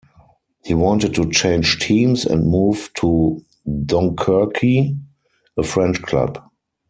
He 0.65 0.73
wanted 0.73 1.13
to 1.13 1.29
change 1.29 1.77
teams 1.77 2.25
and 2.25 2.49
move 2.49 2.89
to 2.95 3.45
Dunkerque, 3.67 4.97
a 5.55 5.61
French 5.63 6.01
club. 6.01 6.41